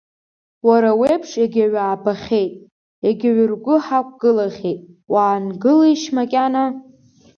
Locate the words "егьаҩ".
1.43-1.75